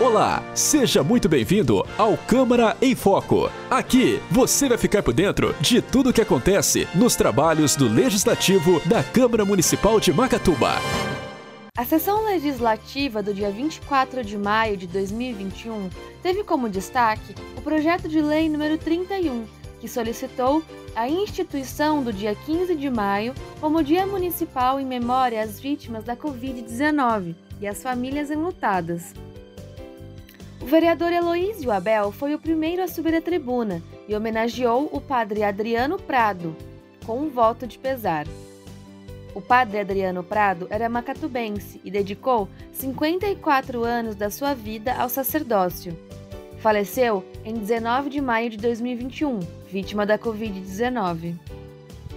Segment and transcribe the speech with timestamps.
[0.00, 3.48] Olá, seja muito bem-vindo ao Câmara em Foco.
[3.70, 8.80] Aqui você vai ficar por dentro de tudo o que acontece nos trabalhos do Legislativo
[8.86, 10.72] da Câmara Municipal de Macatuba.
[11.76, 15.88] A sessão legislativa do dia 24 de maio de 2021
[16.20, 19.44] teve como destaque o projeto de lei número 31,
[19.80, 20.60] que solicitou
[20.96, 26.16] a instituição do dia 15 de maio como Dia Municipal em memória às vítimas da
[26.16, 29.14] Covid-19 e às famílias enlutadas.
[30.64, 35.42] O vereador Heloísio Abel foi o primeiro a subir a tribuna e homenageou o padre
[35.42, 36.56] Adriano Prado,
[37.04, 38.26] com um voto de pesar.
[39.34, 45.94] O padre Adriano Prado era macatubense e dedicou 54 anos da sua vida ao sacerdócio.
[46.60, 49.40] Faleceu em 19 de maio de 2021,
[49.70, 51.34] vítima da Covid-19.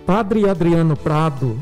[0.05, 1.59] Padre Adriano Prado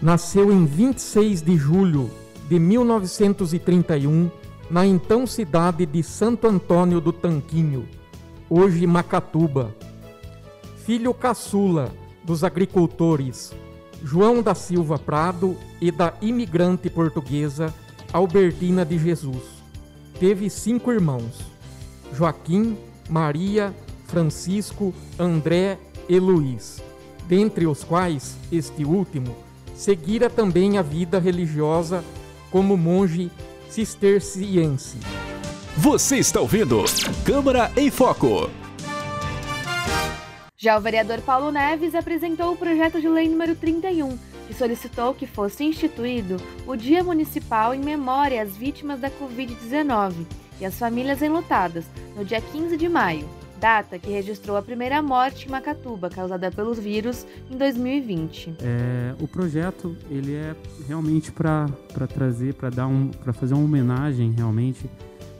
[0.00, 2.08] nasceu em 26 de julho
[2.48, 4.30] de 1931
[4.74, 7.88] na então cidade de Santo Antônio do Tanquinho,
[8.50, 9.72] hoje Macatuba.
[10.78, 11.92] Filho caçula
[12.24, 13.52] dos agricultores
[14.02, 17.72] João da Silva Prado e da imigrante portuguesa
[18.12, 19.44] Albertina de Jesus.
[20.18, 21.38] Teve cinco irmãos:
[22.12, 22.76] Joaquim,
[23.08, 23.72] Maria,
[24.06, 26.82] Francisco, André e Luiz,
[27.28, 29.36] dentre os quais este último
[29.76, 32.02] seguira também a vida religiosa
[32.50, 33.30] como monge
[33.74, 34.96] cisterciense.
[35.76, 36.84] Você está ouvindo
[37.26, 38.48] Câmara em Foco.
[40.56, 45.26] Já o vereador Paulo Neves apresentou o projeto de lei número 31, que solicitou que
[45.26, 46.36] fosse instituído
[46.68, 50.24] o Dia Municipal em memória às vítimas da Covid-19
[50.60, 51.84] e às famílias enlutadas,
[52.16, 53.28] no dia 15 de maio,
[53.64, 58.56] data que registrou a primeira morte em Macatuba causada pelos vírus em 2020.
[58.60, 60.54] É, o projeto ele é
[60.86, 61.66] realmente para
[62.06, 64.84] trazer, para dar um, para fazer uma homenagem realmente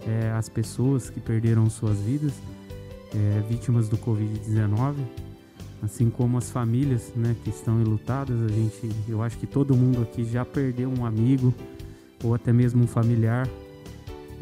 [0.08, 2.32] é, às pessoas que perderam suas vidas,
[3.14, 4.94] é, vítimas do Covid-19,
[5.82, 8.40] assim como as famílias, né, que estão enlutadas.
[8.40, 11.52] A gente, eu acho que todo mundo aqui já perdeu um amigo
[12.22, 13.46] ou até mesmo um familiar,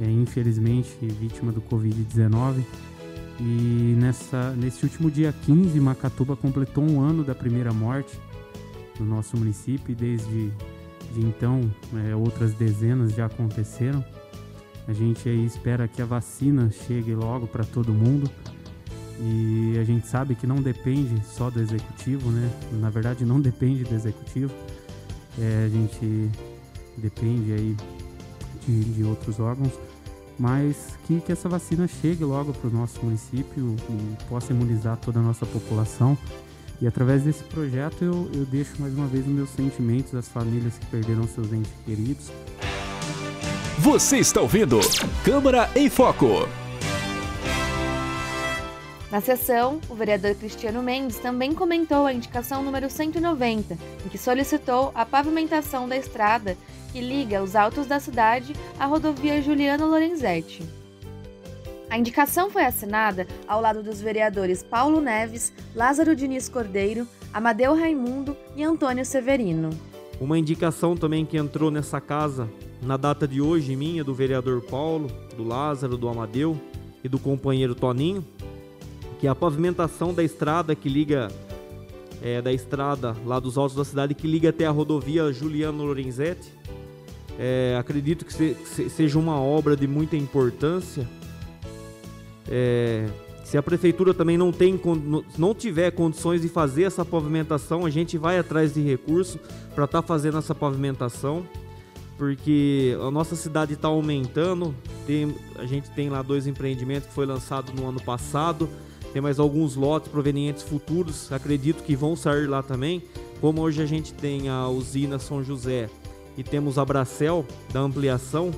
[0.00, 2.62] é, infelizmente vítima do Covid-19.
[3.44, 8.16] E nessa, nesse último dia 15, Macatuba completou um ano da primeira morte
[9.00, 10.52] no nosso município e desde
[11.12, 11.68] de então
[12.06, 14.04] é, outras dezenas já aconteceram.
[14.86, 18.30] A gente aí espera que a vacina chegue logo para todo mundo
[19.18, 22.48] e a gente sabe que não depende só do executivo, né?
[22.74, 24.54] Na verdade, não depende do executivo.
[25.36, 26.30] É, a gente
[26.96, 27.76] depende aí
[28.66, 29.72] de, de outros órgãos
[30.42, 35.20] mas que, que essa vacina chegue logo para o nosso município e possa imunizar toda
[35.20, 36.18] a nossa população.
[36.80, 40.76] E através desse projeto eu, eu deixo mais uma vez os meus sentimentos às famílias
[40.78, 42.32] que perderam seus entes queridos.
[43.78, 44.80] Você está ouvindo
[45.24, 46.61] Câmara em Foco.
[49.12, 54.90] Na sessão, o vereador Cristiano Mendes também comentou a indicação número 190, em que solicitou
[54.94, 56.56] a pavimentação da estrada
[56.90, 60.66] que liga os altos da cidade à rodovia Juliano Lorenzetti.
[61.90, 68.34] A indicação foi assinada ao lado dos vereadores Paulo Neves, Lázaro Diniz Cordeiro, Amadeu Raimundo
[68.56, 69.68] e Antônio Severino.
[70.18, 72.48] Uma indicação também que entrou nessa casa
[72.80, 76.58] na data de hoje, minha, do vereador Paulo, do Lázaro, do Amadeu
[77.04, 78.24] e do companheiro Toninho,
[79.22, 81.30] que é a pavimentação da estrada que liga
[82.20, 86.52] é, da estrada lá dos altos da cidade que liga até a rodovia Juliano Lorenzetti
[87.38, 91.08] é, acredito que se, seja uma obra de muita importância.
[92.48, 93.08] É,
[93.44, 94.80] se a prefeitura também não, tem,
[95.38, 99.38] não tiver condições de fazer essa pavimentação, a gente vai atrás de recurso
[99.72, 101.46] para estar tá fazendo essa pavimentação,
[102.18, 104.74] porque a nossa cidade está aumentando.
[105.06, 108.68] Tem, a gente tem lá dois empreendimentos que foi lançado no ano passado,
[109.12, 113.02] tem mais alguns lotes provenientes futuros, acredito que vão sair lá também.
[113.40, 115.90] Como hoje a gente tem a usina São José
[116.36, 118.50] e temos a Bracel da ampliação.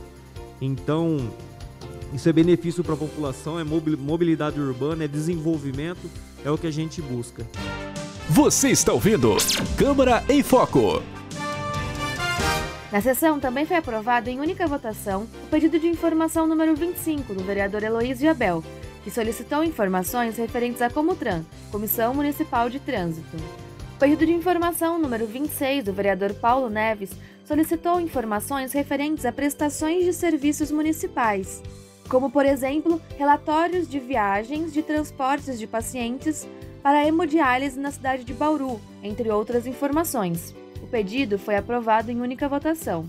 [0.61, 1.19] Então,
[2.12, 6.09] isso é benefício para a população, é mobilidade urbana, é desenvolvimento,
[6.45, 7.45] é o que a gente busca.
[8.29, 9.37] Você está ouvindo
[9.77, 11.03] Câmara em Foco.
[12.93, 17.43] Na sessão também foi aprovado em única votação o pedido de informação número 25 do
[17.43, 18.62] vereador Heloísio Abel,
[19.05, 23.37] que solicitou informações referentes à Comutran, Comissão Municipal de Trânsito.
[23.95, 27.11] O pedido de informação número 26 do vereador Paulo Neves
[27.45, 31.62] solicitou informações referentes a prestações de serviços municipais,
[32.09, 36.49] como, por exemplo, relatórios de viagens de transportes de pacientes
[36.83, 40.55] para hemodiálise na cidade de Bauru, entre outras informações.
[40.83, 43.09] O pedido foi aprovado em única votação.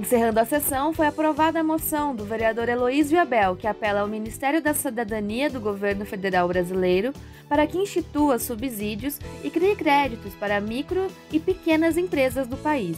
[0.00, 4.62] Encerrando a sessão, foi aprovada a moção do vereador Heloísio Abel, que apela ao Ministério
[4.62, 7.12] da Cidadania do governo federal brasileiro
[7.46, 12.96] para que institua subsídios e crie créditos para micro e pequenas empresas do país.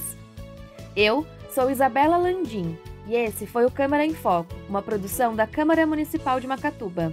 [0.94, 2.78] Eu sou Isabela Landim
[3.08, 7.12] e esse foi o Câmara em Foco, uma produção da Câmara Municipal de Macatuba.